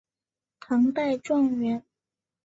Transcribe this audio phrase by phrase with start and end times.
[0.59, 1.85] 唐代状元。